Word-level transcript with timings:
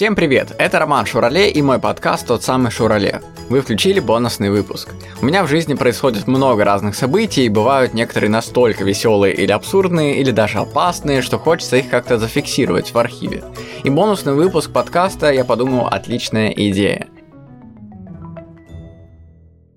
Всем 0.00 0.16
привет! 0.16 0.54
Это 0.56 0.78
Роман 0.78 1.04
Шурале 1.04 1.50
и 1.50 1.60
мой 1.60 1.78
подкаст 1.78 2.26
«Тот 2.26 2.42
самый 2.42 2.70
Шурале». 2.70 3.20
Вы 3.50 3.60
включили 3.60 4.00
бонусный 4.00 4.48
выпуск. 4.48 4.94
У 5.20 5.26
меня 5.26 5.44
в 5.44 5.46
жизни 5.46 5.74
происходит 5.74 6.26
много 6.26 6.64
разных 6.64 6.94
событий, 6.94 7.44
и 7.44 7.50
бывают 7.50 7.92
некоторые 7.92 8.30
настолько 8.30 8.82
веселые 8.82 9.34
или 9.34 9.52
абсурдные, 9.52 10.18
или 10.18 10.30
даже 10.30 10.56
опасные, 10.56 11.20
что 11.20 11.38
хочется 11.38 11.76
их 11.76 11.90
как-то 11.90 12.16
зафиксировать 12.16 12.94
в 12.94 12.98
архиве. 12.98 13.44
И 13.84 13.90
бонусный 13.90 14.32
выпуск 14.32 14.72
подкаста, 14.72 15.30
я 15.32 15.44
подумал, 15.44 15.86
отличная 15.88 16.48
идея– 16.48 17.08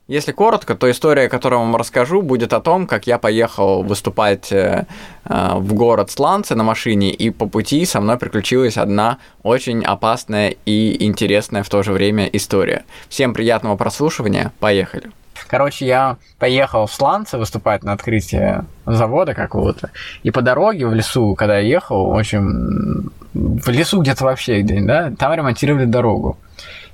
если 0.08 0.34
коротко, 0.34 0.76
то 0.76 0.92
история, 0.92 1.30
которую 1.30 1.62
вам 1.62 1.76
расскажу, 1.76 2.22
будет 2.22 2.52
о 2.54 2.60
том, 2.60 2.88
как 2.88 3.08
я 3.08 3.18
поехал 3.18 3.84
выступать 3.84 4.52
э, 4.52 4.86
э, 5.26 5.50
в 5.56 5.74
город 5.74 6.12
Сланцы 6.12 6.56
на 6.56 6.64
машине, 6.64 7.12
и 7.12 7.30
по 7.30 7.48
пути 7.48 7.86
со 7.86 8.02
мной 8.02 8.18
приключилась 8.18 8.78
одна 8.78 9.18
очень 9.44 9.84
опасная 9.84 10.56
и 10.66 11.06
интересная 11.06 11.64
в 11.64 11.70
то 11.70 11.84
же 11.84 11.94
время 11.94 12.26
история. 12.26 12.84
Всем 13.08 13.34
приятного 13.34 13.78
прослушивания, 13.78 14.52
поехали. 14.60 15.10
Короче, 15.48 15.86
я 15.86 16.18
поехал 16.38 16.88
в 16.88 16.94
Сланцы 16.94 17.38
выступать 17.38 17.84
на 17.84 17.94
открытие 17.94 18.66
завода 18.86 19.34
какого-то, 19.34 19.92
и 20.24 20.32
по 20.32 20.42
дороге 20.42 20.86
в 20.86 20.94
лесу, 20.94 21.36
когда 21.36 21.60
я 21.60 21.68
ехал, 21.68 22.08
в 22.12 22.18
общем, 22.18 23.12
в 23.34 23.70
лесу 23.70 24.02
где-то 24.02 24.26
вообще 24.26 24.62
где 24.62 24.82
да, 24.82 25.14
там 25.18 25.34
ремонтировали 25.34 25.86
дорогу. 25.86 26.38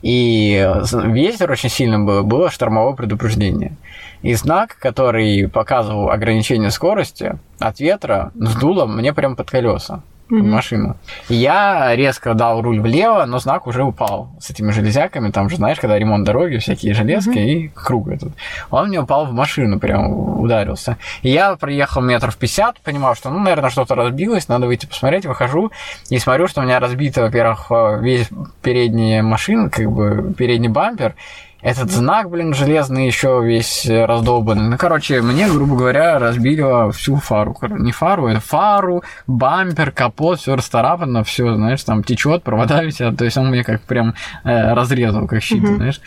И 0.02 0.68
ветер 0.94 1.52
очень 1.52 1.70
сильно 1.70 2.00
был, 2.00 2.23
было 2.23 2.50
штормовое 2.50 2.94
предупреждение. 2.95 3.76
И 4.22 4.34
знак, 4.34 4.77
который 4.80 5.48
показывал 5.50 6.09
ограничение 6.09 6.72
скорости 6.72 7.38
от 7.59 7.80
ветра, 7.80 8.31
сдуло 8.36 8.86
мне 8.86 9.14
прямо 9.14 9.36
под 9.36 9.50
колеса 9.50 10.02
mm-hmm. 10.30 10.48
машину. 10.48 10.98
Я 11.28 11.96
резко 11.96 12.34
дал 12.34 12.62
руль 12.62 12.80
влево, 12.80 13.26
но 13.26 13.40
знак 13.40 13.68
уже 13.68 13.84
упал 13.84 14.30
с 14.40 14.50
этими 14.50 14.72
железяками. 14.72 15.32
Там 15.32 15.50
же, 15.50 15.58
знаешь, 15.58 15.80
когда 15.80 15.98
ремонт 15.98 16.26
дороги, 16.26 16.58
всякие 16.58 16.94
железки 16.94 17.38
mm-hmm. 17.38 17.45
и 17.45 17.67
круг 17.70 18.09
этот. 18.09 18.34
Он 18.70 18.88
мне 18.88 19.00
упал 19.00 19.26
в 19.26 19.34
машину, 19.34 19.80
прям 19.80 20.40
ударился. 20.40 20.98
И 21.22 21.30
я 21.30 21.56
проехал 21.56 22.02
метров 22.02 22.38
50, 22.38 22.81
понимал, 22.81 23.16
что, 23.16 23.30
ну, 23.30 23.40
наверное, 23.40 23.70
что-то 23.70 23.95
разбилось, 23.95 24.48
надо 24.48 24.68
выйти 24.68 24.86
посмотреть, 24.86 25.26
выхожу 25.26 25.72
и 26.09 26.20
смотрю, 26.20 26.48
что 26.48 26.62
у 26.62 26.64
меня 26.64 26.80
разбита, 26.80 27.22
во-первых, 27.22 27.72
весь 28.02 28.30
передняя 28.62 29.23
машина, 29.23 29.70
как 29.70 29.92
бы 29.92 30.34
передний 30.38 30.70
бампер, 30.70 31.16
этот 31.62 31.92
знак, 31.92 32.30
блин, 32.30 32.54
железный 32.54 33.06
еще 33.06 33.42
весь 33.44 33.86
раздолбанный. 33.86 34.70
Ну, 34.70 34.78
короче, 34.78 35.22
мне, 35.22 35.50
грубо 35.50 35.76
говоря, 35.76 36.18
разбили 36.18 36.92
всю 36.94 37.18
фару. 37.18 37.56
Не 37.62 37.92
фару, 37.92 38.28
это 38.28 38.40
фару, 38.40 39.04
бампер, 39.28 39.92
капот, 39.92 40.40
все 40.40 40.56
расцарапано, 40.56 41.24
все, 41.26 41.54
знаешь, 41.56 41.84
там 41.84 42.04
течет, 42.04 42.44
провода 42.44 42.82
висят. 42.84 43.18
То 43.18 43.26
есть 43.26 43.38
он 43.38 43.50
мне 43.50 43.64
как 43.66 43.82
прям 43.82 44.14
э, 44.46 44.74
разрезал, 44.74 45.28
как 45.28 45.42
щит, 45.42 45.64
mm-hmm. 45.64 45.76
знаешь. 45.76 46.02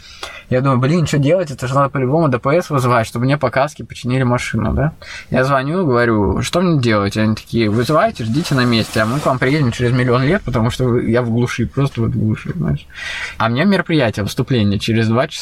Я 0.49 0.61
думаю, 0.61 0.79
блин, 0.79 1.07
что 1.07 1.19
делать? 1.19 1.51
Это 1.51 1.67
же 1.67 1.75
надо 1.75 1.89
по-любому 1.89 2.29
ДПС 2.29 2.71
вызывать, 2.71 3.07
чтобы 3.07 3.25
мне 3.27 3.39
по 3.39 3.51
каске 3.51 3.85
починили 3.85 4.23
машину, 4.23 4.73
да? 4.73 4.93
Я 5.31 5.45
звоню, 5.45 5.87
говорю, 5.87 6.43
что 6.43 6.61
мне 6.61 6.81
делать? 6.81 7.17
Они 7.17 7.35
такие, 7.35 7.71
вызывайте, 7.71 8.25
ждите 8.25 8.55
на 8.55 8.65
месте, 8.65 9.01
а 9.01 9.07
мы 9.07 9.19
к 9.21 9.27
вам 9.27 9.39
приедем 9.39 9.73
через 9.73 9.93
миллион 9.93 10.25
лет, 10.25 10.43
потому 10.43 10.71
что 10.71 10.99
я 10.99 11.23
в 11.23 11.31
глуши, 11.31 11.67
просто 11.67 12.03
вот 12.03 12.11
в 12.11 12.19
глуши, 12.19 12.53
знаешь. 12.55 12.87
А 13.39 13.49
мне 13.49 13.65
мероприятие, 13.65 14.25
выступление 14.25 14.79
через 14.79 15.09
два 15.09 15.29
часа. 15.29 15.42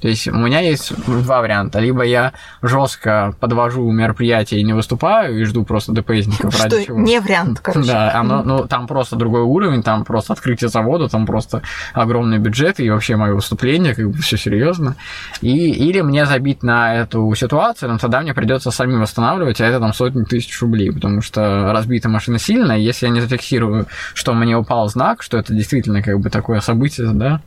То 0.00 0.08
есть 0.08 0.26
у 0.28 0.36
меня 0.36 0.60
есть 0.60 0.92
два 1.06 1.40
варианта. 1.40 1.78
Либо 1.78 2.02
я 2.02 2.32
жестко 2.62 3.34
подвожу 3.38 3.90
мероприятие 3.90 4.60
и 4.60 4.64
не 4.64 4.72
выступаю, 4.72 5.38
и 5.38 5.44
жду 5.44 5.64
просто 5.64 5.92
ДПСников 5.92 6.54
Что 6.54 6.64
ради 6.64 6.84
чего. 6.86 6.98
не 6.98 7.20
вариант, 7.20 7.60
короче. 7.60 7.88
Да, 7.88 8.14
оно, 8.14 8.42
ну, 8.42 8.66
там 8.66 8.86
просто 8.86 9.16
другой 9.16 9.42
уровень, 9.42 9.82
там 9.82 10.04
просто 10.04 10.32
открытие 10.32 10.68
завода, 10.68 11.08
там 11.08 11.26
просто 11.26 11.62
огромный 11.92 12.38
бюджет, 12.38 12.80
и 12.80 12.88
вообще 12.88 13.16
мое 13.16 13.34
выступление, 13.34 13.94
как 13.94 14.10
бы 14.10 14.18
все 14.18 14.38
серьезно. 14.38 14.96
И, 15.42 15.70
или 15.70 16.00
мне 16.00 16.24
забить 16.24 16.62
на 16.62 16.94
эту 16.94 17.32
ситуацию, 17.34 17.92
но 17.92 17.98
тогда 17.98 18.22
мне 18.22 18.32
придется 18.32 18.70
самим 18.70 19.00
восстанавливать, 19.00 19.60
а 19.60 19.66
это 19.66 19.80
там 19.80 19.92
сотни 19.92 20.24
тысяч 20.24 20.60
рублей, 20.62 20.92
потому 20.92 21.20
что 21.20 21.72
разбита 21.72 22.08
машина 22.08 22.38
сильная, 22.38 22.78
если 22.78 23.06
я 23.06 23.12
не 23.12 23.20
зафиксирую, 23.20 23.86
что 24.14 24.32
мне 24.32 24.56
упал 24.56 24.88
знак, 24.88 25.22
что 25.22 25.36
это 25.36 25.52
действительно 25.52 26.02
как 26.02 26.18
бы 26.20 26.30
такое 26.30 26.60
событие, 26.60 27.10
да, 27.12 27.42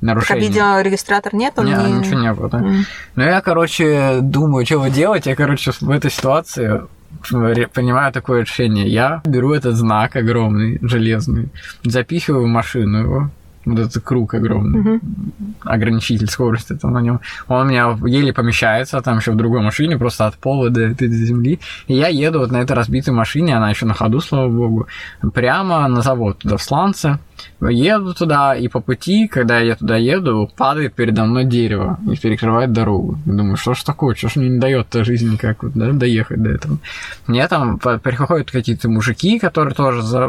нарушение. 0.00 0.46
А 0.46 0.48
видеорегистратор 0.48 1.34
нет? 1.34 1.54
Он 1.56 1.66
нет, 1.66 1.78
не... 1.78 1.92
ничего 1.92 2.20
не 2.20 2.32
было. 2.32 2.48
Да? 2.48 2.58
Mm. 2.58 2.80
Ну, 3.16 3.22
я, 3.22 3.40
короче, 3.40 4.18
думаю, 4.20 4.64
что 4.66 4.78
вы 4.78 4.90
делаете. 4.90 5.30
Я, 5.30 5.36
короче, 5.36 5.72
в 5.72 5.90
этой 5.90 6.10
ситуации 6.10 6.82
понимаю 7.74 8.12
такое 8.12 8.42
решение. 8.42 8.86
Я 8.88 9.22
беру 9.24 9.52
этот 9.52 9.74
знак 9.76 10.16
огромный, 10.16 10.78
железный, 10.82 11.48
запихиваю 11.82 12.44
в 12.44 12.48
машину 12.48 12.98
его, 12.98 13.30
вот 13.64 13.78
этот 13.78 14.02
круг 14.02 14.34
огромный, 14.34 14.80
угу. 14.80 15.00
ограничитель 15.64 16.28
скорости 16.28 16.74
там 16.74 16.92
на 16.92 17.00
нем. 17.00 17.20
Он 17.48 17.66
у 17.66 17.70
меня 17.70 17.98
еле 18.06 18.32
помещается, 18.32 19.00
там 19.00 19.18
еще 19.18 19.32
в 19.32 19.36
другой 19.36 19.62
машине, 19.62 19.98
просто 19.98 20.26
от 20.26 20.36
пола 20.36 20.70
до, 20.70 20.94
до 20.94 21.08
земли. 21.08 21.60
И 21.86 21.94
я 21.94 22.08
еду 22.08 22.40
вот 22.40 22.50
на 22.50 22.58
этой 22.58 22.72
разбитой 22.72 23.12
машине, 23.14 23.56
она 23.56 23.70
еще 23.70 23.86
на 23.86 23.94
ходу, 23.94 24.20
слава 24.20 24.48
богу, 24.48 24.86
прямо 25.34 25.86
на 25.88 26.02
завод 26.02 26.38
туда 26.38 26.56
в 26.56 26.62
Сланце 26.62 27.18
еду 27.60 28.14
туда, 28.14 28.54
и 28.54 28.68
по 28.68 28.80
пути, 28.80 29.28
когда 29.28 29.58
я 29.58 29.74
туда 29.74 29.96
еду, 29.96 30.50
падает 30.56 30.94
передо 30.94 31.24
мной 31.24 31.44
дерево 31.44 31.98
и 32.10 32.16
перекрывает 32.16 32.72
дорогу. 32.72 33.18
Я 33.26 33.32
думаю, 33.32 33.56
что 33.56 33.74
ж 33.74 33.82
такое, 33.82 34.14
что 34.14 34.28
ж 34.28 34.36
мне 34.36 34.48
не 34.48 34.58
дает-то 34.58 35.04
жизнь 35.04 35.30
никак 35.30 35.62
вот, 35.62 35.72
да, 35.74 35.92
доехать 35.92 36.42
до 36.42 36.50
этого. 36.50 36.78
Мне 37.26 37.46
там 37.48 37.78
приходят 37.78 38.50
какие-то 38.50 38.88
мужики, 38.88 39.38
которые 39.38 39.74
тоже 39.74 40.02
за... 40.02 40.28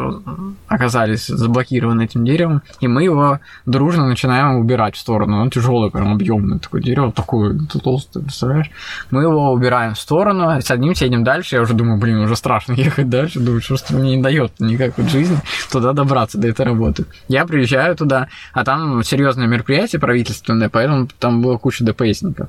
оказались 0.68 1.26
заблокированы 1.26 2.02
этим 2.02 2.24
деревом, 2.24 2.62
и 2.80 2.88
мы 2.88 3.04
его 3.04 3.40
дружно 3.66 4.06
начинаем 4.06 4.56
убирать 4.56 4.96
в 4.96 4.98
сторону. 4.98 5.40
Он 5.40 5.50
тяжелый, 5.50 5.90
прям 5.90 6.12
объемный 6.12 6.58
такое 6.58 6.82
дерево, 6.82 7.12
такое 7.12 7.58
толстое, 7.82 8.22
представляешь? 8.22 8.70
Мы 9.10 9.22
его 9.22 9.52
убираем 9.52 9.94
в 9.94 9.98
сторону, 9.98 10.60
с 10.60 10.70
одним 10.70 10.92
едем 10.92 11.24
дальше, 11.24 11.56
я 11.56 11.62
уже 11.62 11.74
думаю, 11.74 11.98
блин, 11.98 12.18
уже 12.18 12.36
страшно 12.36 12.72
ехать 12.76 13.08
дальше, 13.08 13.40
думаю, 13.40 13.60
что 13.60 13.76
ж 13.76 13.82
мне 13.90 14.16
не 14.16 14.22
дает 14.22 14.52
никак 14.58 14.98
вот 14.98 15.08
жизни 15.08 15.38
туда 15.70 15.92
добраться, 15.92 16.38
до 16.38 16.48
этой 16.48 16.66
работы 16.66 16.99
работают. 17.00 17.08
Я 17.28 17.46
приезжаю 17.46 17.96
туда, 17.96 18.28
а 18.52 18.64
там 18.64 19.02
серьезное 19.02 19.46
мероприятие 19.46 20.00
правительственное, 20.00 20.68
поэтому 20.68 21.08
там 21.18 21.42
была 21.42 21.58
куча 21.58 21.84
ДПСников. 21.84 22.48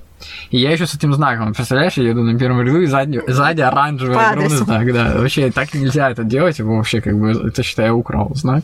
И 0.50 0.58
я 0.58 0.72
еще 0.72 0.86
с 0.86 0.94
этим 0.94 1.14
знаком, 1.14 1.54
представляешь, 1.54 1.94
я 1.94 2.10
еду 2.10 2.24
на 2.24 2.38
первом 2.38 2.62
ряду, 2.62 2.82
и 2.82 2.86
сзади, 2.86 3.22
сзади 3.28 3.62
оранжевый 3.62 4.18
огромный 4.18 4.58
знак, 4.58 4.94
да. 4.94 5.14
Вообще 5.16 5.52
так 5.52 5.74
нельзя 5.74 6.10
это 6.10 6.24
делать, 6.24 6.60
его 6.60 6.78
вообще 6.78 7.02
как 7.02 7.18
бы, 7.18 7.32
это 7.32 7.64
считаю, 7.64 7.96
украл 7.96 8.32
знак. 8.36 8.64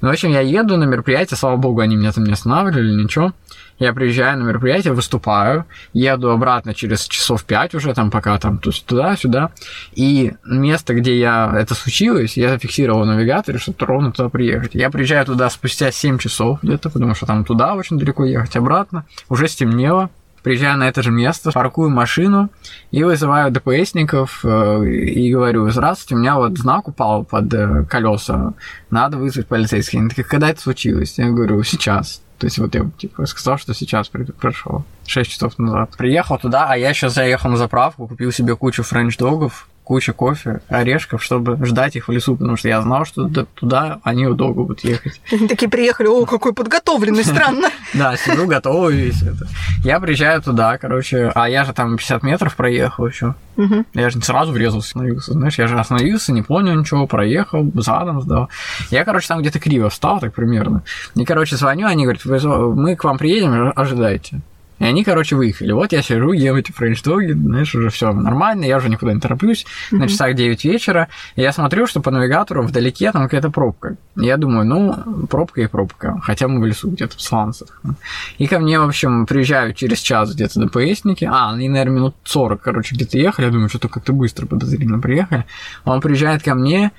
Ну, 0.00 0.08
в 0.08 0.12
общем, 0.12 0.30
я 0.30 0.40
еду 0.40 0.76
на 0.76 0.84
мероприятие, 0.84 1.36
слава 1.36 1.56
богу, 1.56 1.80
они 1.80 1.96
меня 1.96 2.12
там 2.12 2.24
не 2.24 2.32
останавливали, 2.32 3.02
ничего. 3.02 3.32
Я 3.78 3.92
приезжаю 3.92 4.38
на 4.38 4.44
мероприятие, 4.44 4.92
выступаю, 4.92 5.64
еду 5.92 6.30
обратно 6.30 6.72
через 6.74 7.04
часов 7.06 7.44
пять 7.44 7.74
уже, 7.74 7.94
там 7.94 8.10
пока 8.10 8.38
там 8.38 8.58
туда-сюда. 8.58 9.50
И 9.94 10.34
место, 10.44 10.94
где 10.94 11.18
я 11.18 11.52
это 11.56 11.74
случилось, 11.74 12.36
я 12.36 12.50
зафиксировал 12.50 13.02
в 13.02 13.06
навигаторе, 13.06 13.58
чтобы 13.58 13.78
ровно 13.80 14.12
туда 14.12 14.28
приехать. 14.28 14.74
Я 14.74 14.90
приезжаю 14.90 15.11
туда 15.24 15.50
спустя 15.50 15.90
7 15.90 16.18
часов 16.18 16.58
где-то, 16.62 16.90
потому 16.90 17.14
что 17.14 17.26
там 17.26 17.44
туда 17.44 17.74
очень 17.74 17.98
далеко 17.98 18.24
ехать, 18.24 18.56
обратно. 18.56 19.04
Уже 19.28 19.48
стемнело 19.48 20.10
приезжаю 20.42 20.78
на 20.78 20.88
это 20.88 21.02
же 21.02 21.10
место, 21.10 21.52
паркую 21.52 21.90
машину 21.90 22.50
и 22.90 23.02
вызываю 23.02 23.50
ДПСников 23.50 24.40
э, 24.44 24.86
и 24.86 25.32
говорю, 25.32 25.70
здравствуйте, 25.70 26.16
у 26.16 26.18
меня 26.18 26.36
вот 26.36 26.58
знак 26.58 26.88
упал 26.88 27.24
под 27.24 27.52
э, 27.54 27.84
колеса, 27.88 28.54
надо 28.90 29.16
вызвать 29.16 29.46
полицейских. 29.46 30.00
Они 30.00 30.08
такие, 30.08 30.24
когда 30.24 30.50
это 30.50 30.60
случилось? 30.60 31.18
Я 31.18 31.30
говорю, 31.30 31.62
сейчас. 31.62 32.22
То 32.38 32.46
есть 32.46 32.58
вот 32.58 32.74
я 32.74 32.90
типа 32.98 33.24
сказал, 33.26 33.56
что 33.56 33.72
сейчас 33.72 34.08
прошел. 34.08 34.84
6 35.06 35.30
часов 35.30 35.58
назад. 35.58 35.90
Приехал 35.96 36.38
туда, 36.38 36.66
а 36.68 36.76
я 36.76 36.92
сейчас 36.92 37.14
заехал 37.14 37.50
на 37.50 37.56
заправку, 37.56 38.08
купил 38.08 38.32
себе 38.32 38.56
кучу 38.56 38.82
френч-догов, 38.82 39.68
куча 39.84 40.12
кофе, 40.12 40.60
орешков, 40.68 41.22
чтобы 41.22 41.58
ждать 41.66 41.96
их 41.96 42.08
в 42.08 42.12
лесу, 42.12 42.36
потому 42.36 42.56
что 42.56 42.68
я 42.68 42.80
знал, 42.82 43.04
что 43.04 43.28
туда 43.28 43.98
они 44.02 44.26
долго 44.26 44.62
будут 44.62 44.84
ехать. 44.84 45.20
Они 45.30 45.48
такие 45.48 45.68
приехали, 45.68 46.06
о, 46.06 46.24
какой 46.24 46.52
подготовленный, 46.52 47.24
странно. 47.24 47.68
Да, 47.94 48.16
сижу 48.16 48.46
готовый 48.46 48.96
весь 48.96 49.20
это. 49.22 49.46
Я 49.84 50.00
приезжаю 50.00 50.40
туда, 50.40 50.78
короче, 50.78 51.30
а 51.34 51.48
я 51.48 51.64
же 51.64 51.74
там 51.74 51.98
50 51.98 52.22
метров 52.22 52.56
проехал 52.56 53.06
еще. 53.06 53.34
Я 53.92 54.08
же 54.10 54.16
не 54.16 54.22
сразу 54.22 54.52
врезался, 54.52 54.88
остановился, 54.88 55.32
знаешь, 55.32 55.58
я 55.58 55.66
же 55.66 55.78
остановился, 55.78 56.32
не 56.32 56.42
понял 56.42 56.74
ничего, 56.74 57.06
проехал, 57.06 57.70
задом 57.74 58.22
сдал. 58.22 58.48
Я, 58.90 59.04
короче, 59.04 59.28
там 59.28 59.40
где-то 59.40 59.60
криво 59.60 59.90
встал, 59.90 60.20
так 60.20 60.32
примерно. 60.32 60.82
И, 61.14 61.24
короче, 61.24 61.56
звоню, 61.56 61.86
они 61.86 62.04
говорят, 62.04 62.24
мы 62.24 62.96
к 62.96 63.04
вам 63.04 63.18
приедем, 63.18 63.72
ожидайте. 63.76 64.40
И 64.82 64.84
они, 64.84 65.04
короче, 65.04 65.36
выехали. 65.36 65.70
Вот 65.70 65.92
я 65.92 66.02
сижу, 66.02 66.32
ем 66.32 66.56
эти 66.56 66.72
френч-доги, 66.72 67.34
знаешь, 67.34 67.72
уже 67.72 67.88
все 67.90 68.12
нормально, 68.12 68.64
я 68.64 68.78
уже 68.78 68.88
никуда 68.88 69.12
не 69.12 69.20
тороплюсь. 69.20 69.64
Mm-hmm. 69.64 69.96
На 69.96 70.08
часах 70.08 70.34
9 70.34 70.64
вечера. 70.64 71.06
И 71.36 71.40
я 71.40 71.52
смотрю, 71.52 71.86
что 71.86 72.00
по 72.00 72.10
навигатору 72.10 72.64
вдалеке 72.64 73.12
там 73.12 73.22
какая-то 73.22 73.50
пробка. 73.50 73.94
И 74.16 74.24
я 74.24 74.36
думаю, 74.36 74.66
ну, 74.66 75.26
пробка 75.28 75.60
и 75.60 75.68
пробка. 75.68 76.20
Хотя 76.24 76.48
мы 76.48 76.60
в 76.60 76.66
лесу 76.66 76.90
где-то 76.90 77.16
в 77.16 77.22
Сланцах. 77.22 77.80
И 78.38 78.48
ко 78.48 78.58
мне, 78.58 78.80
в 78.80 78.82
общем, 78.82 79.24
приезжают 79.26 79.76
через 79.76 80.00
час 80.00 80.34
где-то 80.34 80.58
ДПСники. 80.66 81.26
А, 81.30 81.52
они, 81.52 81.68
наверное, 81.68 81.94
минут 81.94 82.16
40, 82.24 82.60
короче, 82.60 82.96
где-то 82.96 83.18
ехали. 83.18 83.46
Я 83.46 83.52
думаю, 83.52 83.68
что-то 83.68 83.88
как-то 83.88 84.12
быстро 84.12 84.46
подозрительно 84.46 84.98
приехали. 84.98 85.44
Он 85.84 86.00
приезжает 86.00 86.42
ко 86.42 86.56
мне, 86.56 86.90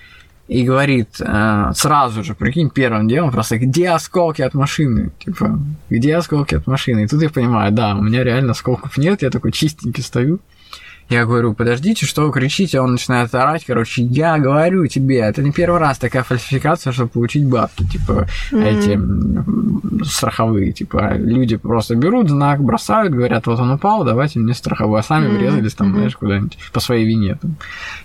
и 0.54 0.64
говорит 0.64 1.20
э, 1.20 1.72
сразу 1.74 2.24
же, 2.24 2.36
прикинь, 2.36 2.70
первым 2.70 3.08
делом 3.08 3.32
просто, 3.32 3.58
где 3.58 3.90
осколки 3.90 4.44
от 4.44 4.54
машины? 4.54 5.12
Типа, 5.18 5.60
где 5.90 6.16
осколки 6.16 6.54
от 6.54 6.68
машины? 6.68 7.04
И 7.04 7.08
тут 7.08 7.24
я 7.24 7.32
понимаю, 7.32 7.72
да, 7.72 7.96
у 7.96 8.04
меня 8.04 8.24
реально 8.24 8.52
осколков 8.52 8.96
нет, 8.98 9.24
я 9.24 9.32
такой 9.32 9.52
чистенький 9.52 10.04
стою. 10.04 10.40
Я 11.10 11.26
говорю, 11.26 11.54
подождите, 11.54 12.06
что 12.06 12.26
вы 12.26 12.32
кричите? 12.32 12.80
Он 12.80 12.92
начинает 12.92 13.34
орать, 13.36 13.66
короче, 13.66 14.04
я 14.04 14.38
говорю 14.38 14.88
тебе, 14.88 15.20
это 15.20 15.44
не 15.44 15.52
первый 15.52 15.80
раз 15.80 15.98
такая 15.98 16.24
фальсификация, 16.24 16.94
чтобы 16.94 17.10
получить 17.10 17.46
бабки, 17.46 17.86
типа, 17.86 18.28
mm-hmm. 18.52 20.02
эти 20.02 20.06
страховые, 20.06 20.72
типа, 20.72 21.14
люди 21.16 21.58
просто 21.58 21.96
берут 21.96 22.30
знак, 22.30 22.62
бросают, 22.64 23.14
говорят, 23.14 23.48
вот 23.48 23.60
он 23.60 23.72
упал, 23.72 24.04
давайте 24.04 24.40
мне 24.40 24.54
страховую, 24.54 25.00
а 25.00 25.04
сами 25.04 25.28
mm-hmm. 25.28 25.38
врезались 25.38 25.74
там, 25.74 25.94
знаешь, 25.94 26.16
куда-нибудь 26.16 26.58
по 26.72 26.80
своей 26.80 27.06
вине. 27.06 27.38
Там. 27.42 27.56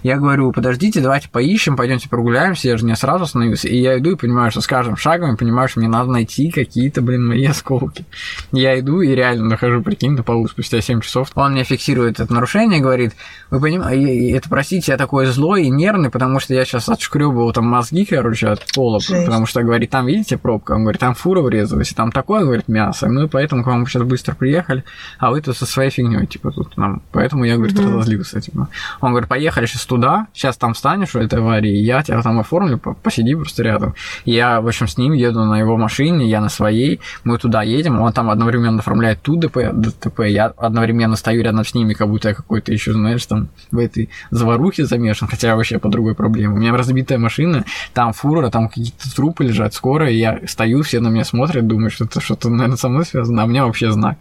Я 0.03 0.17
говорю, 0.17 0.53
подождите, 0.53 1.01
давайте 1.01 1.29
поищем, 1.29 1.77
пойдемте 1.77 2.09
прогуляемся, 2.09 2.69
я 2.69 2.77
же 2.77 2.85
не 2.85 2.97
сразу 2.97 3.25
остановился, 3.25 3.69
и 3.69 3.77
я 3.77 3.99
иду 3.99 4.13
и 4.13 4.17
понимаю, 4.17 4.51
что 4.51 4.61
с 4.61 4.67
каждым 4.67 4.97
шагом 4.97 5.31
я 5.31 5.37
понимаю, 5.37 5.69
что 5.69 5.81
мне 5.81 5.89
надо 5.89 6.11
найти 6.11 6.51
какие-то, 6.51 7.01
блин, 7.01 7.27
мои 7.27 7.45
осколки. 7.45 8.05
Я 8.53 8.79
иду 8.79 9.01
и 9.01 9.15
реально 9.15 9.45
нахожу, 9.45 9.83
прикинь, 9.83 10.13
на 10.13 10.23
полу 10.23 10.49
спустя 10.49 10.81
7 10.81 11.01
часов. 11.01 11.31
Он 11.35 11.53
мне 11.53 11.65
фиксирует 11.65 12.21
это 12.21 12.33
нарушение, 12.33 12.81
говорит, 12.89 13.15
вы 13.51 13.61
понимаете, 13.61 14.31
это, 14.31 14.49
простите, 14.49 14.93
я 14.93 14.99
такой 14.99 15.27
злой 15.27 15.65
и 15.65 15.71
нервный, 15.71 16.11
потому 16.11 16.41
что 16.41 16.55
я 16.55 16.65
сейчас 16.65 16.89
отшкребывал 16.89 17.53
там 17.53 17.67
мозги, 17.67 18.05
короче, 18.05 18.49
от 18.49 18.65
пола, 18.75 19.01
Жесть. 19.01 19.27
потому 19.27 19.47
что, 19.47 19.63
говорит, 19.63 19.91
там, 19.91 20.07
видите, 20.07 20.37
пробка, 20.37 20.73
он 20.73 20.83
говорит, 20.83 21.01
там 21.01 21.15
фура 21.15 21.41
врезалась, 21.41 21.93
и 21.93 21.95
там 21.95 22.13
такое, 22.13 22.45
говорит, 22.45 22.69
мясо, 22.69 23.09
мы 23.09 23.29
поэтому 23.29 23.65
к 23.65 23.67
вам 23.67 23.87
сейчас 23.87 24.03
быстро 24.03 24.35
приехали, 24.35 24.85
а 25.19 25.31
вы 25.31 25.41
тут 25.41 25.57
со 25.57 25.67
своей 25.67 25.91
фигней, 25.91 26.27
типа, 26.27 26.51
тут 26.51 26.77
нам, 26.77 27.03
поэтому 27.13 27.45
я, 27.45 27.57
говорит, 27.57 27.79
mm-hmm. 27.79 27.95
разозлился, 27.95 28.41
типа. 28.41 28.69
Он 29.01 29.11
говорит, 29.11 29.29
поехали 29.29 29.67
сейчас 29.67 29.87
туда, 29.87 30.27
сейчас 30.33 30.57
там 30.57 30.75
встанешь 30.75 31.15
в 31.15 31.17
этой 31.17 31.39
аварии, 31.39 31.77
я 31.77 32.03
тебя 32.03 32.21
там 32.23 32.41
оформлю, 32.41 32.79
посиди 32.79 33.35
просто 33.35 33.63
рядом. 33.63 33.95
Я, 34.25 34.61
в 34.61 34.67
общем, 34.67 34.89
с 34.89 34.99
ним 34.99 35.13
еду 35.13 35.45
на 35.45 35.59
его 35.59 35.77
машине, 35.77 36.29
я 36.29 36.41
на 36.41 36.49
своей, 36.49 37.01
мы 37.25 37.39
туда 37.39 37.63
едем, 37.63 38.01
он 38.01 38.13
там 38.13 38.31
одновременно 38.31 38.81
оформляет 38.81 39.23
ту 39.23 39.37
ДТП, 39.37 40.21
я 40.27 40.47
одновременно 40.57 41.17
стою 41.17 41.43
рядом 41.43 41.65
с 41.65 41.75
ними, 41.75 41.95
как 41.95 42.09
будто 42.09 42.29
я 42.29 42.35
какой-то 42.35 42.73
еще, 42.79 42.93
знаешь, 42.93 43.27
там 43.27 43.49
в 43.71 43.79
этой 43.79 44.09
заварухе 44.31 44.87
замешан, 44.87 45.29
хотя 45.29 45.57
вообще 45.57 45.79
по 45.79 45.89
другой 45.89 46.15
проблеме. 46.15 46.55
У 46.55 46.57
меня 46.57 46.75
разбитая 46.77 47.19
машина, 47.19 47.65
там 47.93 48.13
фура, 48.13 48.51
там 48.51 48.69
какие-то 48.69 49.15
трупы 49.15 49.45
лежат 49.45 49.75
скоро, 49.75 50.09
я 50.09 50.41
стою, 50.47 50.83
все 50.83 51.01
на 51.01 51.09
меня 51.09 51.25
смотрят, 51.25 51.67
думают, 51.67 51.93
что 51.93 52.05
это 52.05 52.21
что-то, 52.21 52.49
наверное, 52.49 52.77
со 52.77 52.89
мной 52.89 53.05
связано, 53.05 53.43
а 53.43 53.45
у 53.45 53.49
меня 53.49 53.67
вообще 53.67 53.91
знак. 53.91 54.17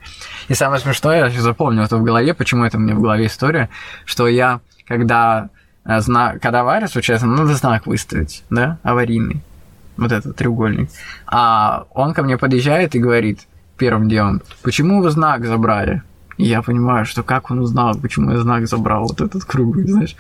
И 0.48 0.54
самое 0.54 0.82
смешное, 0.82 1.30
я 1.30 1.42
запомнил 1.42 1.84
это 1.84 1.98
в 1.98 2.04
голове, 2.04 2.34
почему 2.34 2.66
это 2.66 2.78
мне 2.78 2.94
в 2.94 3.02
голове 3.02 3.28
история, 3.28 3.70
что 4.06 4.28
я, 4.28 4.60
когда 4.86 5.50
э, 5.86 6.00
знак, 6.02 6.42
когда 6.42 6.62
авария 6.62 6.88
случается, 6.88 7.28
надо 7.28 7.54
знак 7.54 7.86
выставить, 7.86 8.44
да, 8.50 8.80
аварийный, 8.84 9.42
вот 9.98 10.12
этот 10.12 10.36
треугольник. 10.36 10.90
А 11.28 11.86
он 11.94 12.14
ко 12.14 12.24
мне 12.24 12.38
подъезжает 12.38 12.96
и 12.96 13.00
говорит 13.00 13.42
первым 13.78 14.10
делом, 14.10 14.42
почему 14.64 15.02
вы 15.02 15.12
знак 15.12 15.46
забрали? 15.46 16.02
И 16.38 16.46
я 16.46 16.62
понимаю, 16.62 17.06
что 17.06 17.24
как 17.24 17.52
он 17.52 17.60
узнал, 17.60 17.98
почему 18.00 18.32
я 18.32 18.40
знак 18.40 18.68
забрал, 18.68 19.08
вот 19.08 19.22
этот 19.22 19.44
круглый, 19.44 19.88
знаешь. 19.88 20.16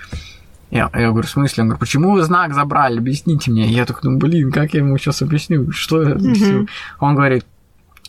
Я, 0.70 0.90
я 0.94 1.10
говорю, 1.12 1.28
в 1.28 1.30
смысле? 1.30 1.62
Он 1.62 1.68
говорит, 1.70 1.80
почему 1.80 2.12
вы 2.12 2.24
знак 2.24 2.54
забрали? 2.54 2.98
Объясните 2.98 3.52
мне. 3.52 3.70
И 3.70 3.74
я 3.74 3.86
такой, 3.86 4.12
ну, 4.12 4.18
блин, 4.18 4.52
как 4.52 4.74
я 4.74 4.82
ему 4.82 4.98
сейчас 4.98 5.22
объясню? 5.22 5.72
Что 5.72 6.04
я 6.04 6.14
объясню? 6.14 6.68
Он 7.00 7.16
говорит, 7.16 7.46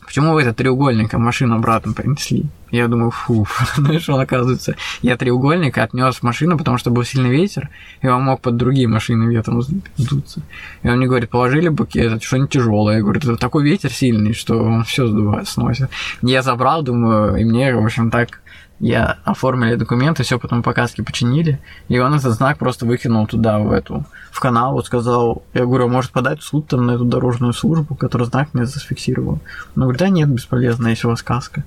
Почему 0.09 0.33
вы 0.33 0.41
этот 0.41 0.57
треугольник 0.57 1.13
машину 1.13 1.57
обратно 1.57 1.93
принесли? 1.93 2.47
Я 2.71 2.89
думаю, 2.89 3.11
фу, 3.11 3.47
знаешь, 3.77 4.09
он 4.09 4.21
оказывается, 4.21 4.77
я 5.03 5.17
треугольник 5.17 5.79
отнес 5.79 6.23
машину, 6.23 6.59
потому 6.59 6.79
что 6.79 6.91
был 6.91 7.05
сильный 7.05 7.31
ветер, 7.31 7.71
и 8.03 8.09
он 8.09 8.23
мог 8.23 8.41
под 8.41 8.57
другие 8.57 8.89
машины 8.89 9.31
ветром 9.33 9.63
сдуться. 9.97 10.43
И 10.83 10.89
он 10.89 10.99
мне 10.99 11.07
говорит, 11.07 11.31
положили 11.31 11.73
это 11.97 12.21
что-нибудь 12.25 12.51
тяжелое. 12.51 12.97
Я 12.97 13.03
говорю, 13.03 13.37
такой 13.37 13.65
ветер 13.65 13.91
сильный, 13.91 14.35
что 14.35 14.63
он 14.63 14.85
все 14.85 15.07
сдувает, 15.07 15.49
сносит. 15.49 15.91
Я 16.23 16.43
забрал, 16.43 16.83
думаю, 16.83 17.37
и 17.37 17.45
мне, 17.45 17.75
в 17.75 17.85
общем, 17.85 18.11
так 18.11 18.41
я 18.81 19.19
оформили 19.25 19.75
документы, 19.75 20.23
все 20.23 20.39
потом 20.39 20.63
показки 20.63 21.01
починили, 21.01 21.61
и 21.89 21.99
он 21.99 22.15
этот 22.15 22.33
знак 22.35 22.59
просто 22.59 22.87
выкинул 22.87 23.27
туда, 23.27 23.59
в 23.59 23.73
эту, 23.73 24.05
в 24.31 24.39
канал, 24.41 24.73
вот 24.73 24.87
сказал, 24.87 25.43
я 25.53 25.63
говорю, 25.63 25.87
а 25.87 25.89
может 25.89 26.13
подать 26.13 26.41
в 26.41 26.45
суд 26.45 26.69
там 26.69 26.87
на 26.87 26.93
эту 26.93 27.05
дорожную 27.05 27.53
службу, 27.53 27.95
которая 27.95 28.29
знак 28.29 28.51
мне 28.53 28.67
зафиксировал. 28.67 29.41
Он 29.75 29.83
говорит, 29.83 29.99
да 29.99 30.09
нет, 30.09 30.29
бесполезно, 30.29 30.89
если 30.89 31.07
у 31.07 31.11
вас 31.11 31.23
каска. 31.23 31.65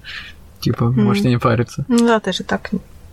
Типа, 0.61 0.83
mm-hmm. 0.85 1.01
можете 1.01 1.29
не 1.29 1.37
париться. 1.37 1.85
Ну 1.87 1.97
да, 1.99 2.19
ты 2.19 2.31
же 2.31 2.43
так 2.43 2.69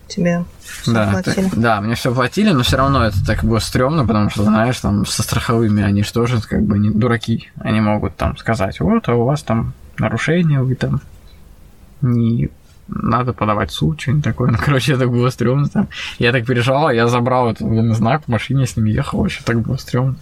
тебе 0.07 0.45
да, 0.87 1.11
платили. 1.11 1.49
Ты, 1.49 1.57
да, 1.57 1.81
мне 1.81 1.95
все 1.95 2.15
платили, 2.15 2.51
но 2.51 2.63
все 2.63 2.77
равно 2.77 3.05
это 3.05 3.25
так 3.25 3.45
было 3.45 3.59
стрёмно, 3.59 4.07
потому 4.07 4.31
что, 4.31 4.43
знаешь, 4.45 4.79
там 4.81 5.07
со 5.07 5.23
страховыми 5.23 5.83
они 5.83 6.03
же 6.03 6.13
тоже 6.13 6.41
как 6.41 6.63
бы 6.63 6.79
не 6.79 6.91
дураки. 6.91 7.51
Они 7.61 7.81
могут 7.81 8.17
там 8.17 8.37
сказать, 8.37 8.81
вот, 8.81 9.09
а 9.09 9.15
у 9.15 9.25
вас 9.25 9.43
там 9.43 9.73
нарушение, 9.99 10.63
вы 10.63 10.75
там 10.75 11.01
не 12.01 12.51
надо 12.89 13.33
подавать 13.33 13.71
суд, 13.71 14.01
что-нибудь 14.01 14.25
такое. 14.25 14.51
Ну, 14.53 14.59
короче, 14.59 14.95
это 14.95 15.07
было 15.07 15.31
стрёмно 15.31 15.69
там. 15.69 15.89
Я 16.19 16.33
так 16.33 16.47
переживал, 16.47 16.91
я 16.91 17.07
забрал 17.07 17.51
этот 17.51 17.97
знак 17.97 18.25
в 18.25 18.29
машине, 18.29 18.67
с 18.67 18.77
ним 18.77 18.87
ехал, 18.87 19.21
вообще 19.21 19.43
так 19.45 19.61
было 19.61 19.77
стрёмно. 19.77 20.17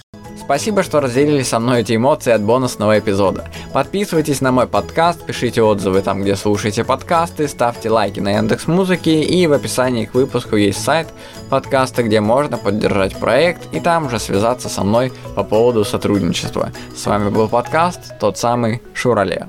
Спасибо, 0.46 0.84
что 0.84 1.00
разделили 1.00 1.42
со 1.42 1.58
мной 1.58 1.80
эти 1.80 1.96
эмоции 1.96 2.30
от 2.30 2.40
бонусного 2.40 3.00
эпизода. 3.00 3.50
Подписывайтесь 3.72 4.40
на 4.40 4.52
мой 4.52 4.68
подкаст, 4.68 5.26
пишите 5.26 5.60
отзывы 5.60 6.02
там, 6.02 6.22
где 6.22 6.36
слушаете 6.36 6.84
подкасты, 6.84 7.48
ставьте 7.48 7.90
лайки 7.90 8.20
на 8.20 8.30
Яндекс 8.36 8.68
Музыке 8.68 9.22
и 9.22 9.48
в 9.48 9.52
описании 9.52 10.04
к 10.04 10.14
выпуску 10.14 10.54
есть 10.54 10.80
сайт 10.80 11.08
подкаста, 11.50 12.04
где 12.04 12.20
можно 12.20 12.58
поддержать 12.58 13.18
проект 13.18 13.62
и 13.72 13.80
там 13.80 14.08
же 14.08 14.20
связаться 14.20 14.68
со 14.68 14.84
мной 14.84 15.12
по 15.34 15.42
поводу 15.42 15.84
сотрудничества. 15.84 16.70
С 16.94 17.04
вами 17.06 17.28
был 17.28 17.48
подкаст, 17.48 18.16
тот 18.20 18.38
самый 18.38 18.80
Шурале. 18.94 19.48